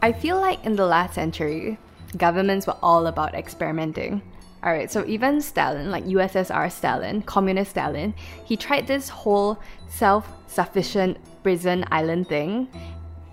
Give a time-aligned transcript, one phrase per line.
[0.00, 1.76] I feel like in the last century,
[2.16, 4.22] governments were all about experimenting.
[4.64, 9.58] Alright, so even Stalin, like USSR Stalin, communist Stalin, he tried this whole
[9.88, 12.68] self sufficient prison island thing,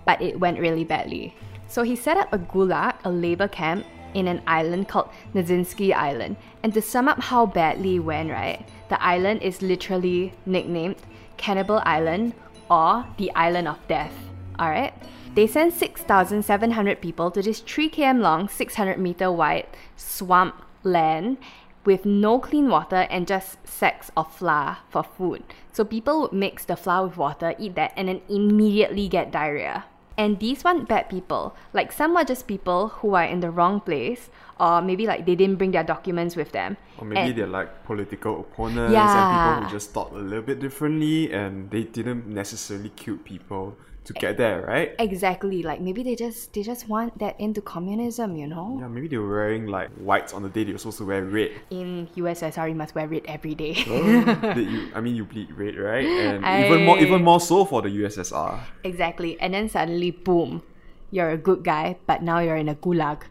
[0.04, 1.34] but it went really badly.
[1.68, 6.36] So he set up a gulag, a labor camp, in an island called Nazinsky Island.
[6.62, 10.96] And to sum up how badly it went, right, the island is literally nicknamed
[11.36, 12.34] Cannibal Island
[12.70, 14.14] or the Island of Death.
[14.58, 14.94] Alright?
[15.36, 21.36] They sent 6,700 people to this 3 km long, 600 meter wide swamp land
[21.84, 25.44] with no clean water and just sacks of flour for food.
[25.72, 29.84] So people would mix the flour with water, eat that, and then immediately get diarrhea.
[30.16, 31.54] And these weren't bad people.
[31.74, 35.34] Like some were just people who are in the wrong place, or maybe like they
[35.34, 36.78] didn't bring their documents with them.
[36.96, 40.60] Or maybe And- they're like political opponents and people who just thought a little bit
[40.60, 44.94] differently and they didn't necessarily kill people to get there, right?
[44.98, 45.62] Exactly.
[45.62, 48.78] Like maybe they just they just want that into communism, you know?
[48.80, 51.24] Yeah, maybe they were wearing like whites on the day they were supposed to wear
[51.24, 51.52] red.
[51.70, 53.76] In USSR, you must wear red every day.
[53.88, 56.06] Oh, that you, I mean, you bleed red, right?
[56.06, 58.60] And even more, even more so for the USSR.
[58.84, 59.38] Exactly.
[59.40, 60.62] And then suddenly, boom,
[61.10, 63.22] you're a good guy, but now you're in a gulag.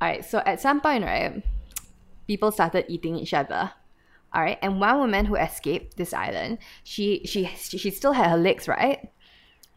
[0.00, 1.42] Alright, so at some point, right,
[2.26, 3.72] people started eating each other.
[4.34, 8.68] Alright, and one woman who escaped this island, she she she still had her legs,
[8.68, 9.10] right?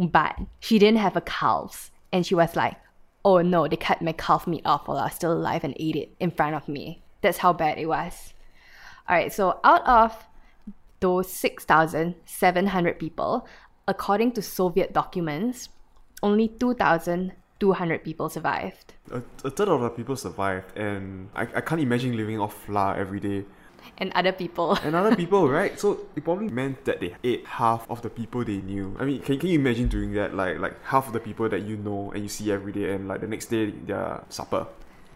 [0.02, 1.91] But she didn't have a calves.
[2.11, 2.75] And she was like,
[3.23, 5.95] oh no, they cut my calf meat off while I was still alive and ate
[5.95, 7.03] it in front of me.
[7.22, 8.34] That's how bad it was.
[9.07, 10.28] Alright, so out of
[11.00, 13.47] those 6,700 people,
[13.88, 15.69] according to Soviet documents,
[16.23, 18.94] only 2,200 people survived.
[19.12, 22.95] A, a third of the people survived, and I, I can't imagine living off flour
[22.95, 23.45] every day.
[23.97, 24.78] And other people.
[24.84, 25.80] And other people, right?
[25.80, 28.96] So it probably meant that they ate half of the people they knew.
[29.00, 30.34] I mean, can, can you imagine doing that?
[30.34, 33.08] Like like half of the people that you know and you see every day, and
[33.08, 34.68] like the next day their supper.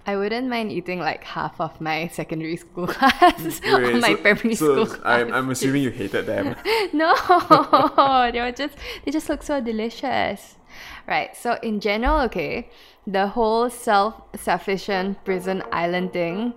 [0.08, 4.22] I wouldn't mind eating like half of my secondary school class or Wait, my so-
[4.22, 5.34] primary so school I'm.
[5.34, 6.56] I'm assuming you hated them.
[6.94, 7.16] no,
[8.32, 10.58] they were just they just look so delicious.
[11.08, 11.36] Right.
[11.36, 12.70] So in general, okay,
[13.08, 16.54] the whole self-sufficient prison island thing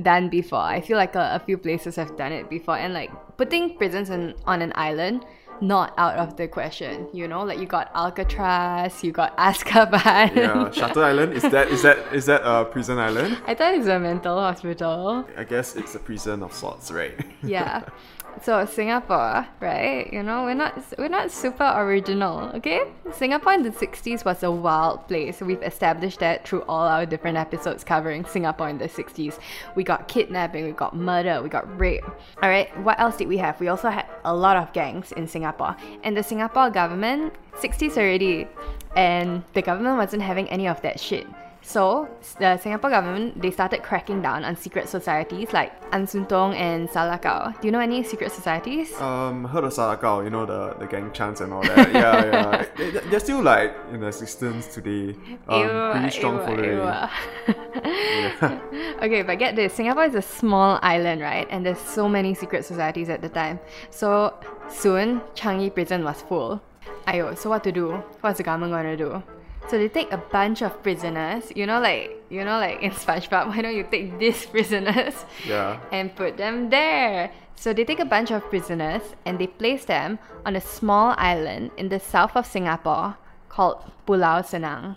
[0.00, 0.60] done before.
[0.60, 4.10] I feel like a, a few places have done it before, and like putting prisons
[4.10, 5.24] in, on an island.
[5.60, 7.44] Not out of the question, you know.
[7.44, 10.34] Like you got Alcatraz, you got Azkaban.
[10.34, 13.38] yeah, Shutter Island is that is that is that a prison island?
[13.46, 15.24] I thought it's a mental hospital.
[15.36, 17.14] I guess it's a prison of sorts, right?
[17.44, 17.82] yeah.
[18.40, 20.12] So Singapore, right?
[20.12, 22.82] You know, we're not we're not super original, okay?
[23.12, 25.40] Singapore in the 60s was a wild place.
[25.40, 29.38] We've established that through all our different episodes covering Singapore in the 60s.
[29.76, 32.04] We got kidnapping, we got murder, we got rape.
[32.42, 33.60] All right, what else did we have?
[33.60, 35.76] We also had a lot of gangs in Singapore.
[36.02, 38.48] And the Singapore government, 60s already,
[38.96, 41.26] and the government wasn't having any of that shit.
[41.64, 42.08] So,
[42.40, 47.58] the Singapore government, they started cracking down on secret societies like Ansuntong and Salakau.
[47.60, 48.92] Do you know any secret societies?
[49.00, 51.92] Um, heard of Salakau, you know the the gang chants and all that.
[51.92, 52.66] Yeah, yeah.
[52.76, 55.14] They, they- they're still like in existence today.
[55.48, 56.78] Um, Ew, pretty strong ew, following.
[57.52, 58.60] ew.
[59.02, 61.46] okay, but get this Singapore is a small island, right?
[61.50, 63.60] And there's so many secret societies at the time.
[63.90, 64.34] So
[64.68, 66.60] soon, Changi prison was full.
[67.06, 68.02] Ayo, so what to do?
[68.20, 69.22] What's the government going to do?
[69.68, 73.48] So they take a bunch of prisoners, you know, like you know, like in SpongeBob.
[73.48, 75.80] Why don't you take these prisoners Yeah.
[75.92, 77.30] and put them there?
[77.56, 81.70] So they take a bunch of prisoners and they place them on a small island
[81.76, 83.16] in the south of Singapore
[83.48, 84.96] called Pulau Senang.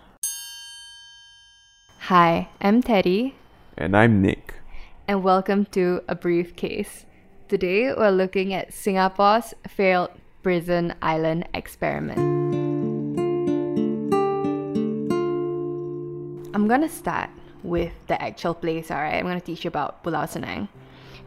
[2.10, 3.36] Hi, I'm Teddy,
[3.78, 4.54] And I'm Nick.
[5.08, 7.06] and welcome to A Briefcase.
[7.48, 10.10] Today we're looking at Singapore's failed
[10.44, 12.35] prison island experiment.
[16.56, 17.30] I'm gonna start
[17.64, 19.16] with the actual place, alright?
[19.16, 20.70] I'm gonna teach you about Pulau Senang.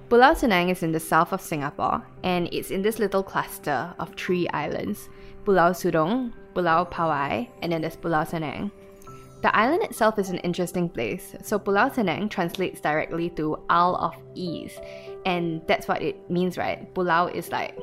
[0.08, 4.14] Pulau Senang is in the south of Singapore and it's in this little cluster of
[4.14, 5.10] three islands
[5.44, 8.70] Pulau Sudong, Pulau Pawai, and then there's Pulau Senang.
[9.42, 11.36] The island itself is an interesting place.
[11.42, 14.80] So Pulau Senang translates directly to Isle of Ease,
[15.26, 16.88] and that's what it means, right?
[16.94, 17.78] Pulau is like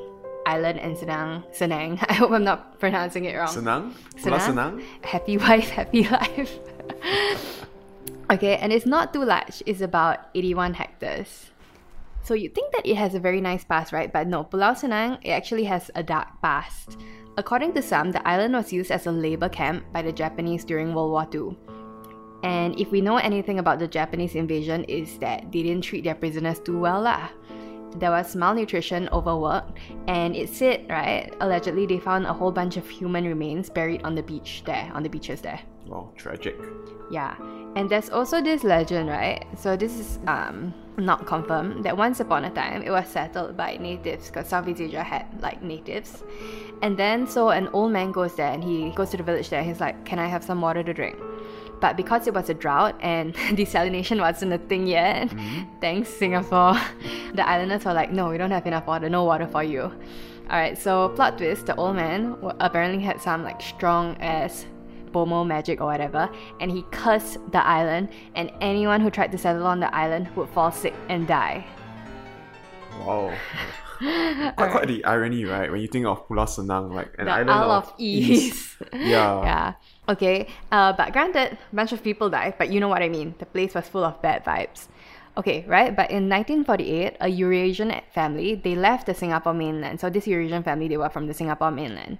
[0.47, 1.45] island and Senang.
[1.53, 2.03] Senang.
[2.09, 3.53] I hope I'm not pronouncing it wrong.
[3.53, 3.93] Senang?
[4.17, 4.83] Pulau Senang?
[5.03, 6.57] Happy wife, happy life.
[8.31, 9.63] okay, and it's not too large.
[9.65, 11.51] It's about 81 hectares.
[12.25, 14.11] So you think that it has a very nice past, right?
[14.11, 16.97] But no, Pulau Senang, it actually has a dark past.
[17.37, 20.95] According to some, the island was used as a labor camp by the Japanese during
[20.95, 21.55] World War II.
[22.41, 26.15] And if we know anything about the Japanese invasion, is that they didn't treat their
[26.15, 27.29] prisoners too well lah.
[27.97, 29.77] There was malnutrition, overwork,
[30.07, 34.15] and it said, right, allegedly they found a whole bunch of human remains buried on
[34.15, 35.59] the beach there, on the beaches there.
[35.85, 36.55] Wow, tragic.
[37.11, 37.35] Yeah.
[37.75, 39.45] And there's also this legend, right?
[39.57, 43.75] So this is um not confirmed that once upon a time it was settled by
[43.77, 46.23] natives because Southeast Asia had like natives.
[46.81, 49.63] And then so an old man goes there and he goes to the village there.
[49.63, 51.17] He's like, "Can I have some water to drink?"
[51.81, 55.29] But because it was a drought and desalination wasn't a thing yet,
[55.81, 56.79] thanks Singapore,
[57.33, 59.09] the islanders were like, "No, we don't have enough water.
[59.09, 59.81] No water for you."
[60.49, 60.77] All right.
[60.77, 64.65] So plot twist: the old man apparently had some like strong ass
[65.15, 66.29] Bomoh magic or whatever,
[66.59, 70.49] and he cursed the island, and anyone who tried to settle on the island would
[70.49, 71.65] fall sick and die.
[72.99, 73.31] Wow.
[73.99, 75.71] quite, quite the irony, right?
[75.71, 78.75] When you think of Pulau Senang, like an the island Isle of, of Ease.
[78.91, 78.99] Yeah.
[79.49, 79.73] yeah.
[80.09, 80.47] Okay.
[80.71, 83.35] Uh, but granted, a bunch of people died, but you know what I mean.
[83.39, 84.87] The place was full of bad vibes.
[85.37, 85.95] Okay, right?
[85.95, 89.99] But in 1948, a Eurasian family, they left the Singapore mainland.
[89.99, 92.19] So this Eurasian family, they were from the Singapore mainland.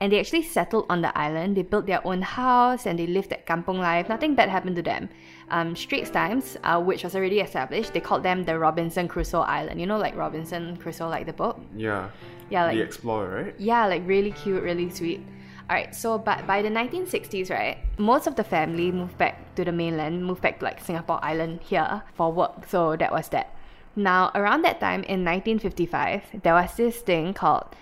[0.00, 1.56] And they actually settled on the island.
[1.56, 4.08] They built their own house and they lived that kampong life.
[4.08, 5.08] Nothing bad happened to them.
[5.50, 9.80] Um, Straits Times, uh, which was already established, they called them the Robinson Crusoe Island.
[9.80, 11.60] You know, like Robinson Crusoe, like the book?
[11.76, 12.10] Yeah.
[12.50, 13.54] Yeah, like the Explorer, right?
[13.58, 15.20] yeah, like really cute, really sweet.
[15.68, 19.72] Alright, so but by the 1960s, right, most of the family moved back to the
[19.72, 22.66] mainland, moved back to like Singapore Island here for work.
[22.66, 23.54] So that was that.
[23.94, 27.74] Now, around that time in 1955, there was this thing called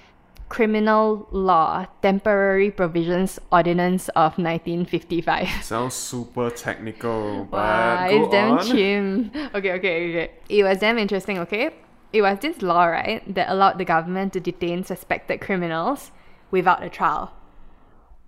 [0.48, 5.48] Criminal Law Temporary Provisions Ordinance of 1955.
[5.62, 8.66] Sounds super technical, but Wow, go it's damn on.
[8.66, 9.30] chim.
[9.54, 10.30] Okay, okay, okay.
[10.48, 11.70] It was damn interesting, okay?
[12.12, 16.12] It was this law, right, that allowed the government to detain suspected criminals
[16.50, 17.32] without a trial.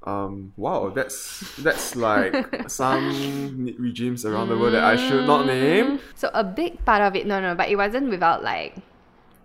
[0.04, 2.34] Um, wow, that's that's like
[2.70, 6.00] some regimes around the world that I should not name.
[6.14, 8.76] So a big part of it, no, no, but it wasn't without like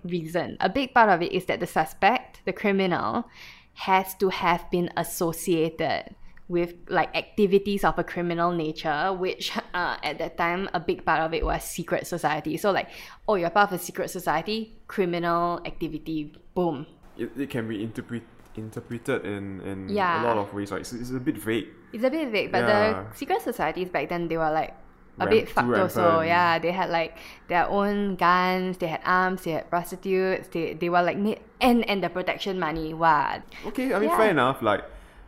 [0.04, 0.58] reason.
[0.60, 3.26] A big part of it is that the suspect, the criminal,
[3.74, 6.16] has to have been associated
[6.50, 11.22] with like activities of a criminal nature, which uh, at that time a big part
[11.22, 12.58] of it was secret society.
[12.58, 12.90] So like,
[13.28, 16.86] oh, you're part of a secret society, criminal activity, boom.
[17.18, 18.24] It, it can be interpret
[18.56, 20.22] interpreted in in Yeah.
[20.22, 20.72] a lot of ways.
[20.72, 21.68] Like it's, it's a bit vague.
[21.92, 23.04] It's a bit vague, but Yeah.
[23.10, 24.76] the secret societies back then they were like
[25.20, 26.22] a bit fucked also.
[26.22, 27.18] Yeah, they had like
[27.48, 31.18] their own guns, they had arms, they had prostitutes, they they were like
[31.62, 32.94] and and the protection money.
[32.94, 33.42] Wow.
[33.68, 34.18] Okay, I mean Yeah.
[34.18, 34.62] fair enough.
[34.62, 34.84] Like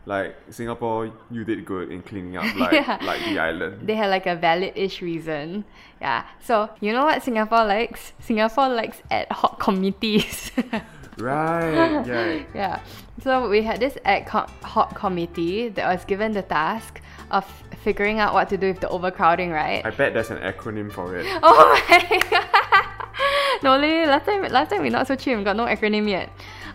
[0.06, 2.98] like Singapore, you did good in cleaning up like Yeah.
[3.02, 3.86] like the island.
[3.86, 5.64] They had like a valid-ish reason.
[6.00, 6.24] Yeah.
[6.42, 8.12] So you know what Singapore likes?
[8.20, 10.50] Singapore likes ad hoc committees.
[11.18, 12.02] right.
[12.06, 12.42] Yeah.
[12.54, 12.80] Yeah.
[13.22, 17.00] So we had this ad hoc committee that was given the task
[17.30, 17.44] of
[17.86, 19.86] figuring out what to do with the overcrowding, right?
[19.86, 21.24] I bet there's an acronym for it.
[21.42, 22.42] Oh my god!
[23.62, 26.28] No, last time, last time we not so chim, got no acronym yet.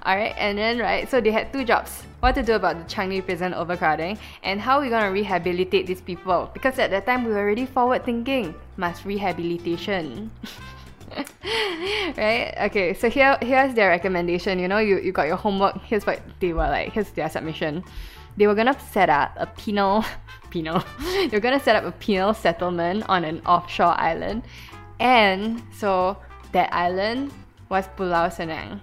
[0.07, 1.91] Alright, and then right, so they had two jobs.
[2.21, 6.49] What to do about the Changi prison overcrowding and how we're gonna rehabilitate these people.
[6.53, 8.55] Because at that time we were already forward thinking.
[8.77, 10.31] Must rehabilitation.
[12.17, 12.53] right?
[12.67, 14.59] Okay, so here here's their recommendation.
[14.59, 15.75] You know, you, you got your homework.
[15.83, 16.93] Here's what they were like.
[16.93, 17.83] Here's their submission.
[18.37, 20.05] They were gonna set up a penal
[20.49, 20.83] penal.
[20.99, 24.43] they were gonna set up a penal settlement on an offshore island.
[24.99, 26.17] And so
[26.51, 27.31] that island
[27.69, 28.79] was Pulau Senang.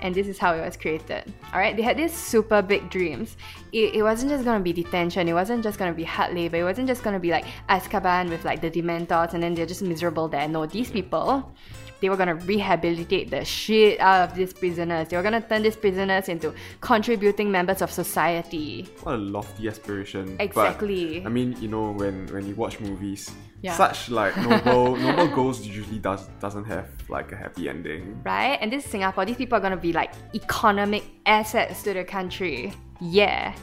[0.00, 1.32] And this is how it was created.
[1.52, 3.36] Alright, they had these super big dreams.
[3.72, 6.64] It, it wasn't just gonna be detention, it wasn't just gonna be hard labor, it
[6.64, 10.28] wasn't just gonna be like Azkaban with like the Dementors and then they're just miserable
[10.28, 10.46] there.
[10.48, 11.52] No, these people,
[12.00, 15.08] they were gonna rehabilitate the shit out of these prisoners.
[15.08, 18.88] They were gonna turn these prisoners into contributing members of society.
[19.02, 20.36] What a lofty aspiration.
[20.36, 21.24] But, Exactly.
[21.24, 23.30] I mean, you know, when when you watch movies,
[23.62, 23.74] Yeah.
[23.74, 28.20] such like noble noble goals usually does doesn't have like a happy ending.
[28.24, 28.58] right?
[28.60, 29.24] And this is Singapore.
[29.26, 32.72] These people are gonna be like economic assets to the country.
[33.00, 33.54] Yeah.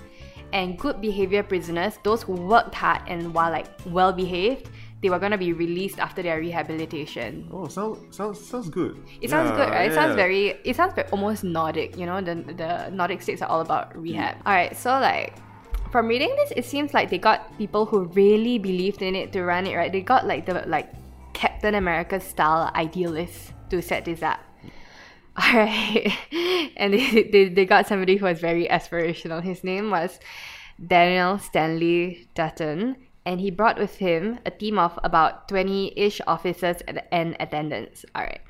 [0.53, 4.69] And good behavior prisoners, those who worked hard and were like well behaved,
[5.05, 7.47] they were gonna be released after their rehabilitation.
[7.51, 9.05] Oh, sounds sounds sounds good.
[9.21, 9.87] It sounds Yeah, good, right?
[9.89, 10.15] It sounds yeah.
[10.15, 13.95] very it sounds very, almost Nordic, you know, the the Nordic states are all about
[13.97, 14.37] rehab.
[14.37, 14.45] Mm.
[14.47, 15.43] Alright, so like
[15.91, 19.43] from reading this, it seems like they got people who really believed in it to
[19.43, 19.91] run it, right?
[19.91, 20.89] They got like the like
[21.33, 24.39] Captain America style idealists to set this up.
[25.39, 26.13] Alright.
[26.77, 29.43] and they, they, they got somebody who was very aspirational.
[29.43, 30.19] His name was
[30.85, 32.97] Daniel Stanley Dutton.
[33.25, 38.05] And he brought with him a team of about 20 ish officers and, and attendants.
[38.15, 38.41] Alright.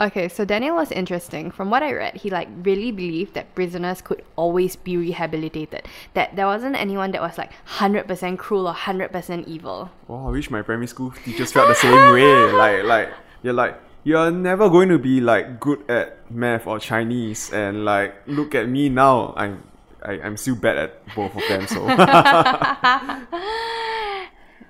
[0.00, 1.50] Okay, so Daniel was interesting.
[1.50, 5.82] From what I read, he like really believed that prisoners could always be rehabilitated.
[6.14, 9.90] That there wasn't anyone that was like 100% cruel or 100% evil.
[10.06, 12.52] Wow, I wish my primary school teachers felt the same way.
[12.52, 13.10] Like, like
[13.42, 18.14] you're like you're never going to be like good at math or Chinese, and like
[18.26, 19.34] look at me now.
[19.36, 19.64] I'm
[20.04, 21.66] I, I'm still bad at both of them.
[21.66, 21.86] So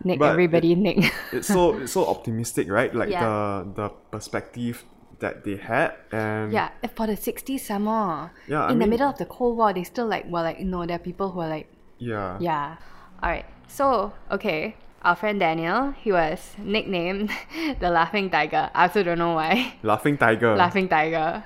[0.05, 1.13] Nick, But everybody, Nick.
[1.33, 2.95] it's so it's so optimistic, right?
[2.95, 3.25] Like Yeah.
[3.25, 4.85] the the perspective
[5.19, 8.31] that they had, and yeah, for the 60s some more.
[8.47, 10.61] Yeah, I In the mean- middle of the Cold War, they still like, well, like,
[10.61, 11.67] you know, there are people who are like,
[11.99, 12.77] yeah, Yeah.
[13.21, 13.45] All right.
[13.67, 17.31] So, okay, our friend Daniel, he was nicknamed
[17.81, 18.71] the Laughing Tiger.
[18.73, 19.75] I also don't know why.
[19.83, 20.55] Laughing Tiger.
[20.55, 21.43] Laughing Tiger.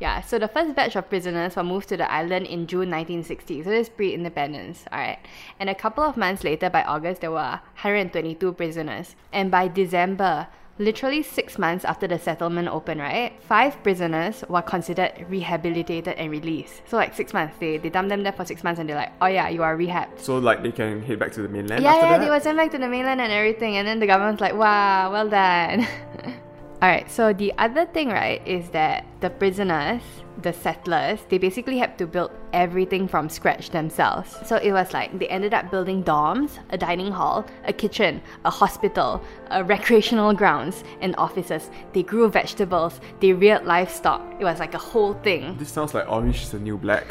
[0.00, 3.62] Yeah, so the first batch of prisoners were moved to the island in June 1960.
[3.62, 5.18] So this pre-independence, alright.
[5.60, 9.14] And a couple of months later, by August, there were 122 prisoners.
[9.32, 10.48] And by December,
[10.78, 16.82] literally six months after the settlement opened, right, five prisoners were considered rehabilitated and released.
[16.88, 19.12] So like six months, they they dumped them there for six months, and they're like,
[19.22, 20.18] oh yeah, you are rehabbed.
[20.18, 22.20] So like they can head back to the mainland Yeah, yeah, that.
[22.24, 25.12] they were sent back to the mainland and everything, and then the government's like, wow,
[25.12, 25.86] well done.
[26.84, 30.02] Alright, so the other thing, right, is that the prisoners,
[30.42, 34.36] the settlers, they basically had to build everything from scratch themselves.
[34.44, 38.50] So it was like they ended up building dorms, a dining hall, a kitchen, a
[38.50, 41.70] hospital, a recreational grounds, and offices.
[41.92, 44.22] They grew vegetables, they reared livestock.
[44.38, 45.56] It was like a whole thing.
[45.58, 47.06] This sounds like orange is the new black.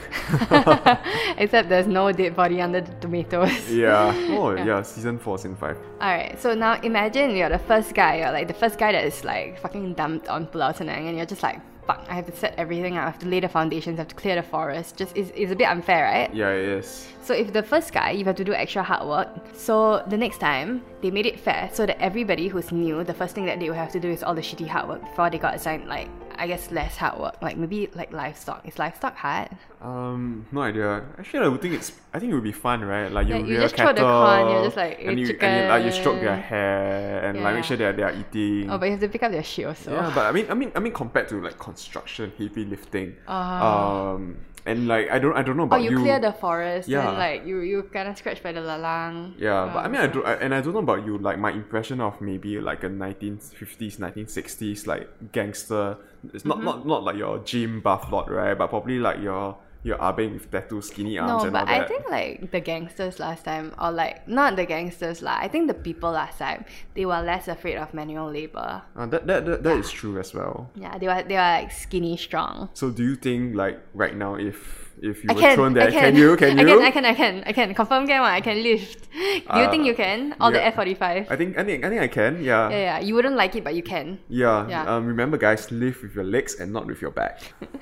[1.37, 3.71] Except there's no dead body under the tomatoes.
[3.71, 4.13] yeah.
[4.31, 4.81] Oh yeah.
[4.81, 5.77] Season four, season five.
[6.01, 9.23] Alright, so now imagine you're the first guy, you're like the first guy that is
[9.23, 12.55] like fucking dumped on Pulau Senang and you're just like, fuck, I have to set
[12.57, 14.95] everything up, I have to lay the foundations, I have to clear the forest.
[14.95, 16.33] Just it's, it's a bit unfair, right?
[16.33, 17.07] Yeah, it is.
[17.23, 19.29] So if the first guy, you have to do extra hard work.
[19.53, 23.35] So the next time, they made it fair so that everybody who's new, the first
[23.35, 25.37] thing that they will have to do is all the shitty hard work before they
[25.37, 27.41] got assigned like I guess less hard work.
[27.41, 28.67] Like maybe like livestock.
[28.67, 29.49] Is livestock hard?
[29.81, 31.03] Um, no idea.
[31.19, 31.91] Actually, I would think it's.
[32.13, 33.11] I think it would be fun, right?
[33.11, 35.21] Like you Yeah, you rear just throw the cattle, corn, you're just like, and "Eh,
[35.21, 38.13] you, and you like you stroke their hair and like make sure that they are
[38.13, 38.69] eating.
[38.69, 39.91] Oh, but you have to pick up their shit also.
[39.93, 44.13] yeah, but I mean, I mean, I mean, compared to like construction, heavy lifting, Ah.
[44.13, 47.09] um, and like I don't, I don't know Oh, about you, clear the forest Yeah.
[47.09, 49.33] and like you you kind of scratch by the lalang.
[49.37, 51.17] Yeah, but I Um, mean, I do, I, and I don't know about you.
[51.17, 55.97] Like my impression of maybe like a 1950s, 1960s like gangster.
[56.33, 56.63] It's not Mm-hmm.
[56.63, 58.55] not not like your gym buff lot, right?
[58.57, 61.83] But probably like your your abeng with tattoo, skinny arms, No, and all but I
[61.85, 65.37] think like the gangsters last time, or like not the gangsters lah.
[65.39, 68.81] I think the people last time they were less afraid of manual labor.
[68.95, 70.69] Uh, that that that, that is true as well.
[70.75, 72.69] Yeah, they were they were like skinny strong.
[72.73, 75.91] So do you think like right now if if you I were can, thrown there,
[75.91, 76.79] can, can you can you?
[76.81, 77.73] I can, I can, I can, I can.
[77.75, 78.31] Confirm can one.
[78.31, 79.11] I can lift.
[79.13, 80.35] Do you think Uh, you can?
[80.39, 80.63] All the.
[80.63, 81.27] F forty five.
[81.29, 82.39] I think I think I think I can.
[82.43, 82.69] Yeah.
[82.69, 82.99] Yeah, yeah.
[83.03, 84.19] You wouldn't like it, but you can.
[84.29, 84.63] Yeah.
[84.69, 84.85] Yeah.
[84.87, 87.41] Um, remember, guys, lift with your legs and not with your back.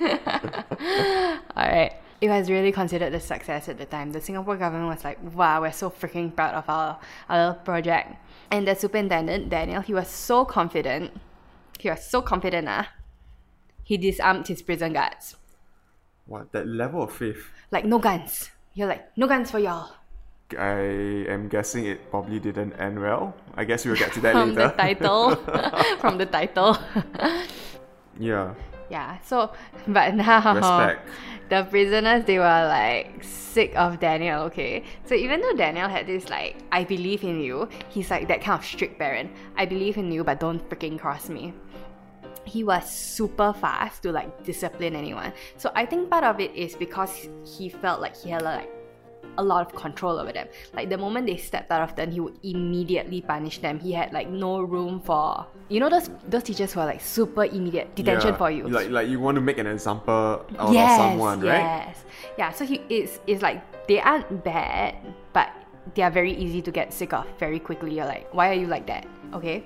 [2.22, 4.12] It was really considered a success at the time.
[4.12, 8.14] The Singapore government was like, wow, we're so freaking proud of our, our little project.
[8.48, 11.10] And the superintendent, Daniel, he was so confident.
[11.80, 12.88] He was so confident, ah.
[13.82, 15.34] He disarmed his prison guards.
[16.26, 17.50] What that level of faith?
[17.72, 18.52] Like, no guns.
[18.74, 19.90] You're like, no guns for y'all.
[20.56, 23.34] I am guessing it probably didn't end well.
[23.56, 24.76] I guess we'll get to that From the later.
[24.76, 25.34] title.
[25.98, 26.78] from the title.
[28.20, 28.54] yeah.
[28.92, 29.50] Yeah, so
[29.88, 31.08] but now Respect.
[31.48, 34.84] the prisoners they were like sick of Daniel, okay?
[35.06, 38.60] So even though Daniel had this like, I believe in you, he's like that kind
[38.60, 39.32] of strict parent.
[39.56, 41.54] I believe in you, but don't freaking cross me.
[42.44, 45.32] He was super fast to like discipline anyone.
[45.56, 48.68] So I think part of it is because he felt like he had like
[49.38, 50.48] a lot of control over them.
[50.74, 53.78] Like the moment they stepped out of turn, he would immediately punish them.
[53.78, 57.44] He had like no room for you know those those teachers who are like super
[57.44, 58.36] immediate detention yeah.
[58.36, 58.68] for you.
[58.68, 61.86] Like like you want to make an example out yes, of someone, right?
[61.86, 62.04] Yes.
[62.38, 64.96] Yeah, so he is it's like they aren't bad,
[65.32, 65.50] but
[65.94, 67.94] they are very easy to get sick of very quickly.
[67.94, 69.06] You're like, why are you like that?
[69.34, 69.64] Okay?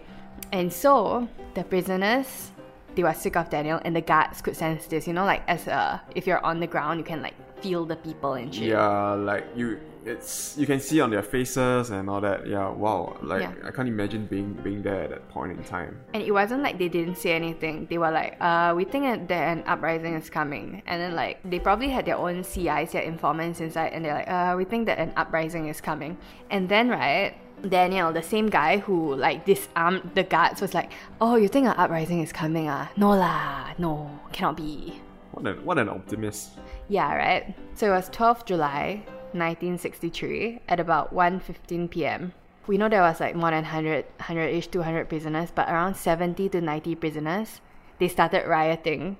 [0.53, 2.53] And so the prisoners
[2.95, 5.67] they were sick of Daniel and the guards could sense this, you know, like as
[5.67, 8.69] a if you're on the ground you can like feel the people and shit.
[8.69, 12.47] Yeah, like you, it's you can see on their faces and all that.
[12.47, 13.17] Yeah, wow.
[13.23, 13.53] Like Yeah.
[13.65, 15.99] I can't imagine being being there at that point in time.
[16.15, 17.87] And it wasn't like they didn't say anything.
[17.91, 20.83] They were like, uh, we think that an uprising is coming.
[20.87, 24.31] And then like they probably had their own CIs, their informants inside, and they're like,
[24.31, 26.17] uh, we think that an uprising is coming.
[26.51, 27.35] And then right,
[27.69, 31.75] Daniel, the same guy who like disarmed the guards, was like, oh, you think an
[31.77, 32.69] uprising is coming?
[32.69, 35.01] Ah, no lah, no, cannot be.
[35.37, 36.53] What an what an optimist.
[36.89, 37.55] Yeah, right.
[37.75, 39.03] So it was 12th July
[39.37, 42.33] 1963 at about 1:15 p.m.
[42.67, 46.61] We know there was like more than 100, 100-ish, 200 prisoners, but around 70 to
[46.63, 47.61] 90 prisoners.
[48.01, 49.19] They started rioting.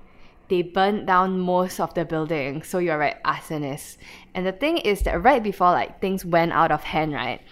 [0.49, 2.63] They burned down most of the building.
[2.63, 3.99] So you're right, arsonists.
[4.35, 7.43] And the thing is that right before like things went out of hand, right?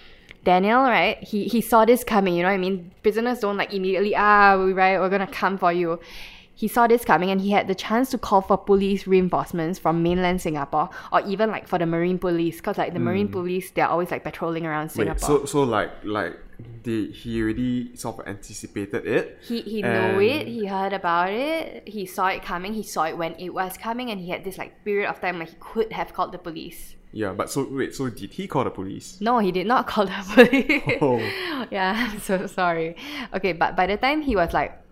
[0.42, 1.22] Daniel, right?
[1.22, 2.34] He he saw this coming.
[2.34, 2.92] You know what I mean?
[3.02, 6.00] Prisoners don't like immediately ah we right we're gonna come for you.
[6.54, 10.02] He saw this coming and he had the chance to call for police reinforcements from
[10.02, 13.06] mainland Singapore or even like for the marine police because like the hmm.
[13.06, 15.18] marine police they're always like patrolling around Wait, Singapore.
[15.18, 16.38] so so like like
[16.82, 19.38] they he already sort of anticipated it.
[19.42, 20.46] he he and- knew it.
[20.46, 21.88] He heard about it.
[21.88, 22.74] He saw it coming.
[22.74, 25.38] He saw it when it was coming, and he had this like period of time
[25.38, 26.94] where he could have called the police.
[27.12, 29.20] Yeah, but so wait, so did he call the police?
[29.20, 30.98] No, he did not call the police.
[31.00, 31.18] Oh.
[31.70, 32.96] yeah, I'm so sorry.
[33.32, 34.83] Okay, but by the time he was like,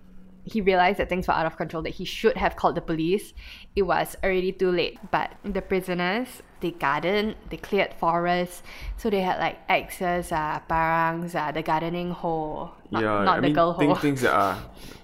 [0.45, 3.33] he realized that things were out of control, that he should have called the police,
[3.77, 4.99] it was already too late.
[5.11, 8.63] But the prisoners, they gardened, they cleared forests,
[8.97, 13.41] so they had like axes, uh, barangs, uh, the gardening hoe, not, yeah, not I
[13.41, 13.95] the mean girl hoe.
[13.95, 14.59] things that are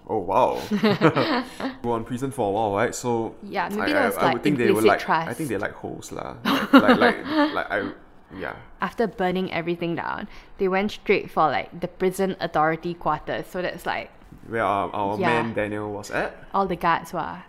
[0.09, 0.61] oh wow.
[1.83, 2.95] Go on prison for a while, right?
[2.95, 5.35] So Yeah, maybe I, there I, was, I would like, think they were like I
[5.35, 6.37] think they like hoes lah.
[6.45, 7.93] Like, like like like I
[8.37, 8.57] yeah.
[8.81, 10.29] After burning everything down,
[10.59, 13.47] they went straight for like the prison authority quarters.
[13.47, 14.11] So that's like
[14.49, 15.27] Where our, our Yeah.
[15.43, 16.35] man Daniel was at.
[16.55, 17.43] all the guards were,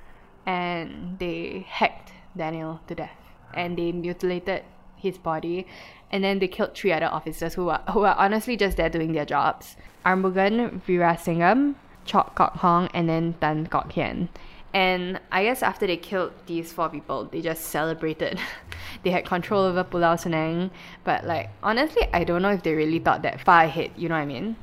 [0.46, 3.18] and they hacked Daniel to death,
[3.54, 4.64] and they mutilated
[4.96, 5.66] his body,
[6.12, 9.14] and then they killed three other officers who were who were honestly just there doing
[9.14, 11.76] their jobs: Arumugam Veerasingam,
[12.06, 14.28] Chok Kok Hong, and then Tan Kok Hian.
[14.72, 18.40] And I guess after they killed these four people, they just celebrated.
[19.04, 20.70] they had control over Pulau Senang,
[21.04, 23.92] but like honestly, I don't know if they really thought that far ahead.
[23.98, 24.56] You know what I mean?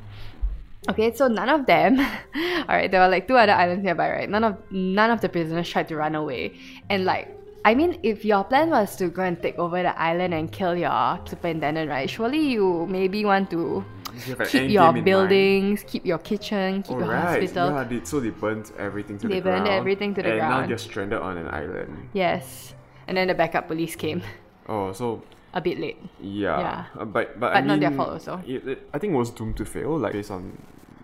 [0.89, 1.99] Okay, so none of them.
[2.69, 4.31] all right, there were like two other islands nearby, right?
[4.31, 6.55] None of none of the prisoners tried to run away,
[6.91, 7.33] and like.
[7.67, 10.77] I mean, if your plan was to go and take over the island and kill
[10.77, 12.09] your superintendent, right?
[12.09, 13.85] Surely you maybe want to
[14.25, 15.05] You keep your mind.
[15.05, 17.71] buildings, keep your kitchen, keep your Alright, hospital.
[17.75, 19.67] yeah, they, so they burnt everything to They the ground.
[19.67, 20.43] They burned everything to the ground.
[20.43, 22.09] and now they're stranded on an island.
[22.13, 22.73] Yes,
[23.09, 24.23] and then the backup police came
[24.69, 25.25] Oh, so
[25.57, 25.99] a bit late.
[26.21, 26.85] yeah, Yeah.
[27.01, 28.35] Uh, but but, I But not their fault also.
[28.47, 30.43] It, it, I think it was doomed to fail, like based on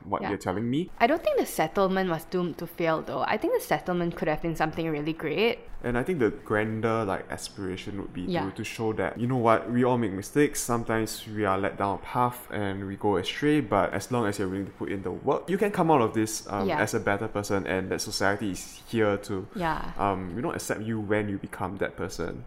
[0.04, 0.30] what Yeah.
[0.30, 0.90] you're telling me.
[1.00, 3.22] I don't think the settlement was doomed to fail though.
[3.34, 5.58] I think the settlement could have been something really great.
[5.84, 8.44] And I think the grander like aspiration would be Yeah.
[8.46, 10.58] to, to show that you know what we all make mistakes.
[10.60, 13.60] Sometimes we are let down a path and we go astray.
[13.62, 16.02] But as long as you're willing to put in the work, you can come out
[16.02, 16.82] of this um, Yeah.
[16.84, 17.64] as a better person.
[17.66, 19.80] And that society is here to Yeah.
[20.04, 22.44] um you know accept you when you become that person.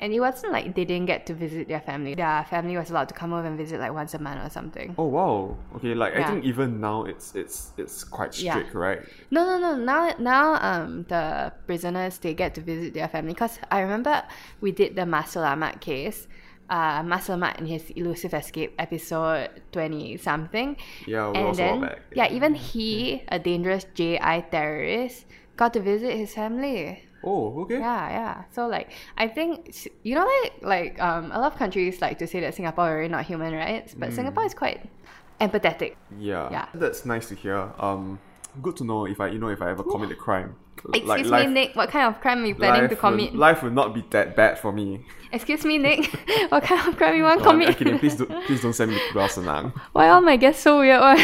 [0.00, 2.14] And it wasn't like they didn't get to visit their family.
[2.14, 4.94] Their family was allowed to come over and visit like once a month or something.
[4.96, 5.56] Oh wow.
[5.76, 8.52] Okay, like I think even now it's it's it's quite Yeah.
[8.54, 9.00] strict, right?
[9.30, 9.74] No, no, no.
[9.76, 13.34] Now, now, um, the prisoners they get to visit their family.
[13.34, 14.22] Cause I remember
[14.60, 16.28] we did the Mas Selamat case.
[16.70, 20.76] Uh, Mas Selamat in his elusive escape episode twenty something.
[21.06, 22.00] Yeah, we and then back.
[22.14, 25.24] yeah, even he, a dangerous JI terrorist,
[25.58, 27.04] got to visit his family.
[27.22, 27.80] Oh, okay.
[27.80, 28.44] Yeah, yeah.
[28.52, 32.26] So like, I think you know, like like um, a lot of countries like to
[32.26, 34.88] say that Singapore are not human rights, but Singapore is quite
[35.40, 35.96] empathetic.
[36.18, 36.48] Yeah.
[36.50, 36.66] Yeah.
[36.72, 37.72] That's nice to hear.
[37.78, 38.18] Um
[38.62, 40.56] good to know if I you know if I ever commit a crime.
[40.94, 41.74] Excuse me, Nick.
[41.74, 43.32] What kind of crime are you planning to commit?
[43.32, 45.04] Will, life will not be that bad for me.
[45.32, 46.06] Excuse me, Nick.
[46.50, 47.68] what kind of crime you want to I'm- commit?
[47.70, 47.98] I'm kidding.
[47.98, 49.72] Please don't, please don't send me to.
[49.92, 51.18] Why all my guests so weird?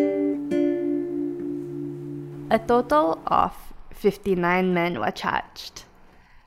[2.50, 3.52] A total of
[3.92, 5.84] 59 men were charged,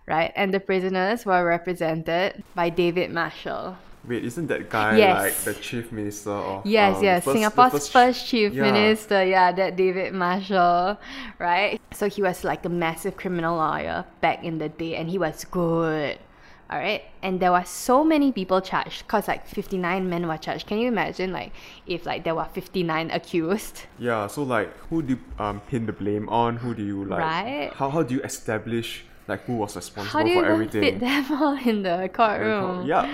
[0.08, 0.32] right?
[0.36, 3.76] And the prisoners were represented by David Marshall.
[4.08, 5.18] Wait, isn't that guy Yes.
[5.46, 8.64] like the chief minister of Yes, um, yes, first- Singapore's first, chief yeah.
[8.64, 10.98] minister, yeah, that David Marshall,
[11.38, 11.82] right?
[11.92, 15.44] So he was like a massive criminal lawyer back in the day, and he was
[15.44, 16.18] good,
[16.70, 17.04] all right.
[17.24, 20.68] And there were so many people charged, cause like fifty nine men were charged.
[20.68, 21.52] Can you imagine, like,
[21.88, 23.84] if like there were fifty nine accused?
[23.98, 26.58] Yeah, so like who do you um pin the blame on?
[26.58, 27.72] Who do you like Right.
[27.74, 30.82] how how do you establish Like who was responsible How do you for everything?
[30.82, 32.86] fit them all in the courtroom?
[32.88, 33.06] Yeah.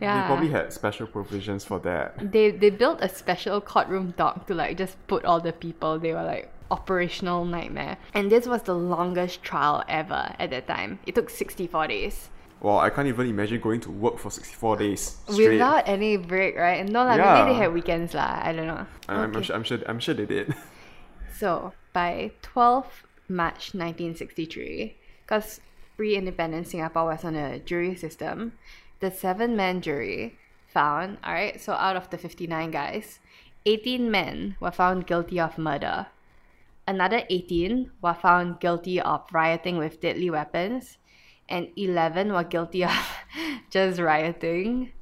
[0.00, 0.14] Yeah.
[0.22, 2.14] They probably had special provisions for that.
[2.32, 5.98] They they built a special courtroom dock to like just put all the people.
[5.98, 7.96] They were like operational nightmare.
[8.14, 10.98] And this was the longest trial ever at that time.
[11.06, 12.30] It took 64 days.
[12.60, 15.48] Well, I can't even imagine going to work for 64 days straight.
[15.56, 16.86] Without any break, right?
[16.86, 17.42] No, like, Yeah.
[17.44, 18.38] maybe they had weekends lah.
[18.42, 18.86] I don't know.
[19.08, 19.78] I'm, I'm sure, I'm sure.
[19.86, 20.54] I'm sure they did.
[21.40, 22.84] So by 12
[23.30, 24.94] March 1963,
[25.24, 25.60] because
[25.96, 28.52] pre-independent Singapore was on a jury system,
[29.00, 30.36] the seven-man jury
[30.68, 33.20] found, all right, so out of the 59 guys,
[33.64, 36.08] 18 men were found guilty of murder.
[36.86, 40.98] Another 18 were found guilty of rioting with deadly weapons,
[41.50, 42.92] and 11 were guilty of
[43.70, 44.92] just rioting.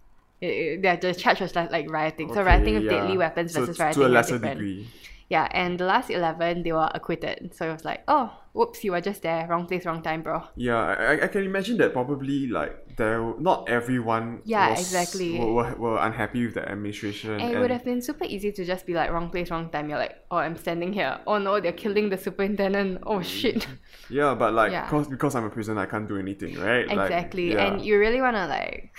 [0.40, 2.28] Eh, The, charge was like, like rioting.
[2.28, 2.90] so Okay, rioting with yeah.
[2.90, 4.88] deadly weapons So versus to rioting a are lesser degree.
[5.28, 7.54] Yeah, and the last 11, they were acquitted.
[7.54, 9.46] So it was like, oh, whoops, you were just there.
[9.48, 10.42] Wrong place, wrong time, bro.
[10.56, 15.38] Yeah, I, I- can imagine that probably like there not everyone Yeah, was, exactly.
[15.38, 18.64] were, were, were unhappy with the administration And it would have been super easy to
[18.64, 19.88] just be like, wrong place, wrong time.
[19.88, 21.20] You're like, oh, I'm standing here.
[21.26, 23.02] Oh no, they're killing the superintendent.
[23.06, 23.66] Oh shit.
[24.10, 24.88] yeah, but like Yeah.
[24.88, 26.86] cause, because I'm a prisoner, I can't do anything, right?
[26.88, 27.52] Like, exactly.
[27.52, 27.66] yeah.
[27.66, 28.90] And you really wanna like,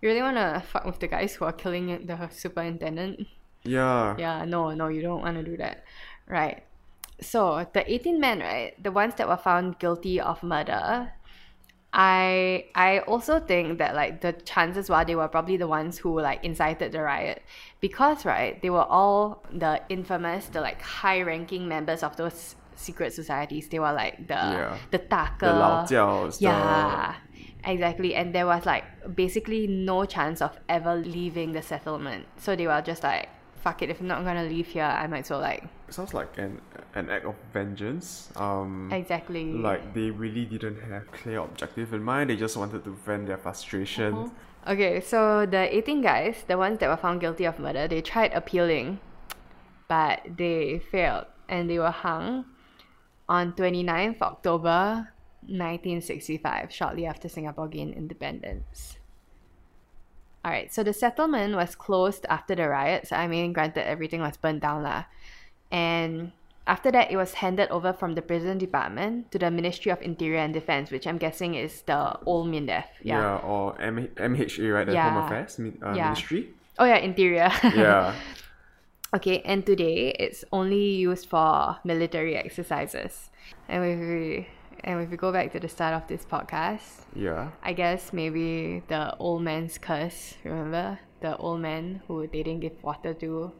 [0.00, 3.26] you really wanna fuck with the guys who are killing the superintendent.
[3.64, 5.84] yeah, Yeah, no, no, you don't wanna do that.
[6.28, 6.62] Right.
[7.20, 11.12] So the 18 men, right, the ones that were found guilty of murder,
[11.92, 16.20] I I also think that like the chances were they were probably the ones who
[16.20, 17.42] like incited the riot
[17.80, 23.14] because right they were all the infamous the like high ranking members of those secret
[23.14, 23.68] societies.
[23.68, 24.76] They were like the Yeah.
[24.90, 27.14] the taka the lao jiaos, the- yeah
[27.64, 28.14] exactly.
[28.14, 28.84] And there was like
[29.16, 32.26] basically no chance of ever leaving the settlement.
[32.36, 33.30] So they were just like
[33.62, 36.36] fuck it if I'm not gonna leave here I might as well like sounds like
[36.38, 36.60] an
[36.94, 38.30] an act of vengeance.
[38.36, 42.30] Um, exactly like they really didn't have clear objective in mind.
[42.30, 44.14] They just wanted to vent their frustration.
[44.14, 44.72] Uh-huh.
[44.72, 48.34] Okay, so the 18 guys, the ones that were found guilty of murder, they tried
[48.34, 49.00] appealing,
[49.88, 52.44] but they failed and they were hung
[53.28, 55.08] on 29th October
[55.46, 58.98] 1965, shortly after Singapore gained independence.
[60.44, 63.12] Alright, so the settlement was closed after the riots.
[63.12, 64.82] I mean, granted, everything was burned down.
[64.82, 65.04] lah.
[65.70, 66.32] And
[66.66, 70.38] after that, it was handed over from the prison department to the Ministry of Interior
[70.38, 72.84] and Defense, which I'm guessing is the old MINDEF.
[73.02, 74.86] Yeah, yeah or M- MHA, right?
[74.86, 75.10] The Yeah.
[75.10, 76.04] Home Affairs uh, Yeah.
[76.04, 76.50] Ministry.
[76.78, 77.50] Oh yeah, interior.
[77.74, 78.14] Yeah.
[79.14, 83.30] okay, and today it's only used for military exercises.
[83.68, 84.48] And if we
[84.84, 87.48] and if we go back to the start of this podcast, yeah.
[87.64, 90.34] I guess maybe the old man's curse.
[90.44, 93.52] Remember the old man who they didn't give water to.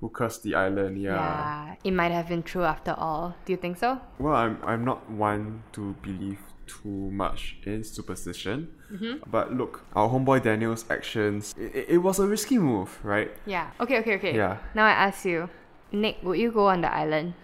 [0.00, 0.98] Who cursed the island?
[1.00, 1.14] Yeah.
[1.14, 3.34] Yeah, it might have been true after all.
[3.44, 4.00] Do you think so?
[4.18, 9.30] Well, I'm I'm not one to believe too much in superstition, Mm-hmm.
[9.30, 13.30] but look, our homeboy Daniel's actions, it, it was a risky move, right?
[13.46, 13.70] Yeah.
[13.80, 13.98] Okay.
[14.00, 14.14] Okay.
[14.16, 14.34] Okay.
[14.36, 14.58] Yeah.
[14.74, 15.48] Now I ask you,
[15.92, 17.34] Nick, would you go on the island?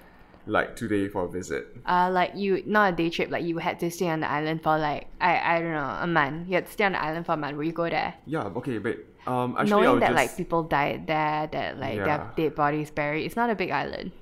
[0.46, 1.76] Like today for a visit.
[1.84, 4.62] Uh, like you not a day trip, like you had to stay on the island
[4.62, 6.48] for like I I don't know a month.
[6.48, 7.56] You had to stay on the island for a month.
[7.56, 8.14] Will you go there?
[8.26, 8.44] Yeah.
[8.62, 8.78] Okay.
[8.78, 9.56] But Um.
[9.58, 13.24] Actually, Knowing that just, like people died there, that like their dead bodies buried.
[13.26, 14.12] It's not a big island.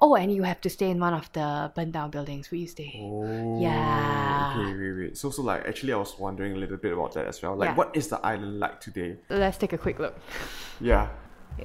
[0.00, 2.50] Oh, and you have to stay in one of the burned down buildings.
[2.50, 2.92] Will you stay?
[3.02, 4.56] Oh, Yeah.
[4.56, 5.16] Okay, wait, wait.
[5.16, 7.56] So, so like, actually, I was wondering a little bit about that as well.
[7.56, 7.74] Like, Yeah.
[7.76, 9.16] what is the island like today?
[9.30, 10.14] Let's take a quick look.
[10.80, 11.08] Yeah.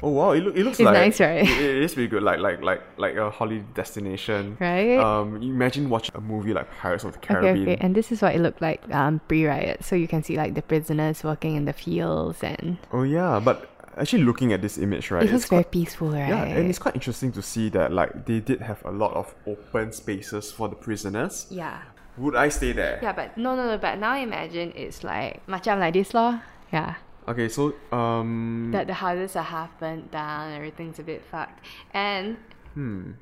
[0.04, 0.32] Oh wow!
[0.32, 1.42] It, look, it looks It's like nice, right?
[1.42, 2.24] It, it is pretty good.
[2.24, 4.58] Like like like like a holiday destination.
[4.60, 4.98] Right?
[4.98, 7.62] Um, imagine watching a movie like Pirates of the Caribbean.
[7.62, 7.84] okay, okay.
[7.84, 9.84] and this is what it looked like um, pre-riot.
[9.84, 13.70] So you can see like the prisoners working in the fields, and Oh yeah, but
[13.98, 15.24] actually looking at this image, right?
[15.24, 16.30] it looks it's very quite, peaceful, right?
[16.30, 19.34] yeah, and it's quite interesting to see that like they did have a lot of
[19.48, 21.48] open spaces for the prisoners.
[21.50, 21.82] yeah.
[22.18, 22.98] Would I stay there?
[23.04, 23.78] Yeah, but no, no, no.
[23.78, 26.42] But now imagine it's like macam like this, law.
[26.74, 26.96] Yeah.
[27.28, 31.60] Okay, so um, that the houses are half burnt down, everything's a bit fucked.
[31.94, 32.38] And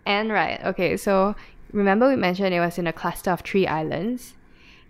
[0.05, 1.35] and right, okay, so
[1.71, 4.35] remember we mentioned it was in a cluster of three islands.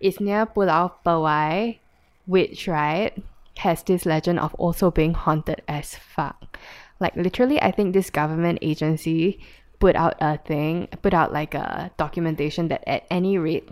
[0.01, 1.79] It's near Pulau Pawai,
[2.25, 3.15] which right
[3.59, 6.59] has this legend of also being haunted as fuck.
[6.99, 9.39] Like literally, I think this government agency
[9.79, 13.69] put out a thing, put out like a documentation that at any rate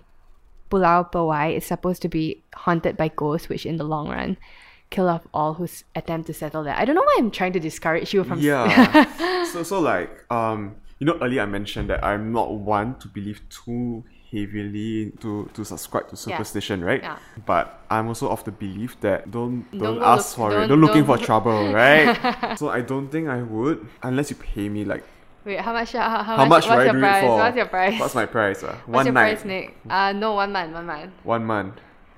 [0.71, 4.37] Pulau Pawai is supposed to be haunted by ghosts, which in the long run
[4.95, 6.75] kill off all who attempt to settle there.
[6.77, 8.39] I don't know why I'm trying to discourage you from.
[8.39, 8.63] Yeah.
[9.51, 13.41] so so like um you know earlier I mentioned that I'm not one to believe
[13.49, 17.01] too heavily to to subscribe to superstition, right?
[17.01, 17.17] Yeah.
[17.45, 20.59] But I'm also of the belief that don't don't, Don't ask look- for it.
[20.59, 22.57] don't- Don't looking for don't- trouble, right?
[22.59, 25.03] so I don't think I would unless you pay me like
[25.45, 25.91] Wait, how much?
[25.91, 27.23] How, how, How much What's I your do price?
[27.23, 27.35] it for?
[27.37, 27.99] What's your price?
[27.99, 28.63] What's my price?
[28.63, 28.67] Uh?
[28.87, 29.33] What's One your night.
[29.35, 29.75] price, Nick?
[29.89, 31.11] Uh, no, one month, one month.
[31.23, 31.75] One month.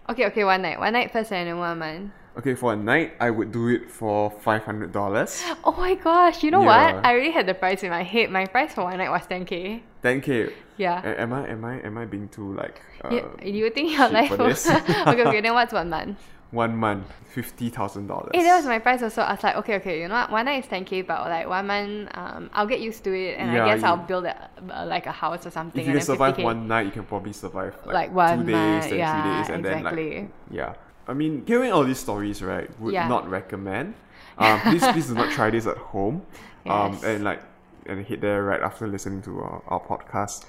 [0.09, 0.77] Okay, okay, one night.
[0.79, 2.11] One night first and then one month.
[2.37, 5.41] Okay, for a night, I would do it for five hundred dollars.
[5.63, 6.93] Oh my gosh, you know Yeah.
[6.95, 7.05] what?
[7.05, 8.29] I already had the price in my head.
[8.29, 9.81] My price for one night was 10k.
[10.01, 10.49] Ten k.
[10.77, 11.01] Yeah.
[11.05, 12.81] Am I am I am I being too like?
[13.03, 14.67] Uh, You, you think your life this.
[14.69, 16.19] okay, okay, then what's one month?
[16.51, 18.29] One month, fifty thousand dollars.
[18.33, 19.21] Hey, that was my price also.
[19.23, 20.31] I was like, okay, okay, you know what?
[20.31, 23.51] One night is 10k, but like one month, um, I'll get used to it, and
[23.51, 25.81] Yeah, I guess I'll build a, uh, like a house or something.
[25.81, 26.43] If you survive 50K.
[26.43, 29.49] one night, you can probably survive like, Like one two days, month, yeah, three days,
[29.49, 30.09] and exactly.
[30.09, 30.73] then like yeah.
[31.07, 33.07] I mean, hearing all these stories, right, would Yeah.
[33.07, 33.93] not recommend.
[34.37, 36.23] Um, please, please do not try this at home.
[36.67, 37.43] Um, and like,
[37.85, 40.45] and hit there right after listening to our, our podcast.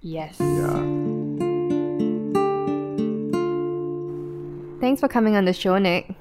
[0.00, 0.34] Yes.
[0.40, 0.82] Yeah.
[4.80, 6.14] Thanks for coming on the show, Nick.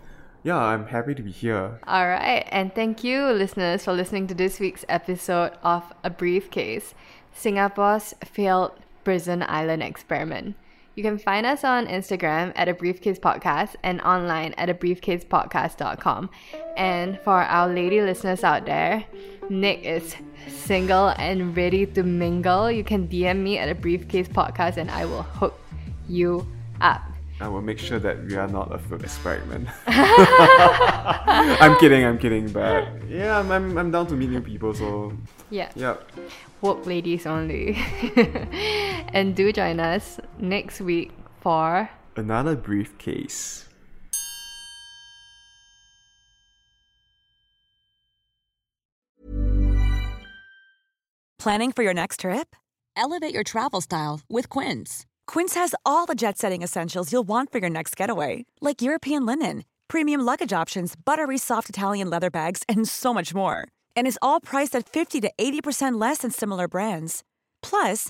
[0.44, 1.80] Yeah, I'm happy to be here.
[1.88, 6.94] All right, and thank you, listeners, for listening to this week's episode of A Briefcase
[7.34, 8.72] Singapore's Failed
[9.04, 10.56] Prison Island Experiment.
[10.98, 16.32] You can find us on Instagram at A Briefcase Podcast and online at abriefcasepodcast.com.
[16.76, 19.06] And for our lady listeners out there,
[19.48, 20.16] Nick is
[20.48, 22.72] single and ready to mingle.
[22.72, 25.60] You can DM me at A Briefcase Podcast and I will hook
[26.10, 26.48] you
[26.82, 27.04] up.
[27.40, 29.68] I will make sure that we are not a failed experiment.
[29.86, 35.14] I'm kidding, I'm kidding, but yeah, I'm, I'm, I'm down to meet new people, so
[35.52, 35.70] Yeah.
[35.76, 35.98] yeah.
[36.62, 37.78] woke ladies only.
[39.14, 43.66] and do join us next week for Another briefcase.
[51.38, 52.56] Planning for your next trip?
[52.96, 55.06] Elevate your travel style with Quince.
[55.28, 59.26] Quince has all the jet setting essentials you'll want for your next getaway, like European
[59.26, 63.68] linen, premium luggage options, buttery soft Italian leather bags, and so much more.
[63.96, 67.24] And is all priced at 50 to 80% less than similar brands.
[67.62, 68.10] Plus,